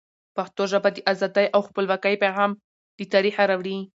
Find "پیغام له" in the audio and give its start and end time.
2.23-3.05